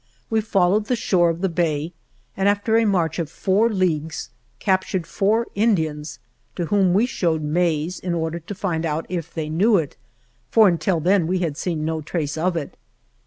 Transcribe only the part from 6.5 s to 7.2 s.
to whom we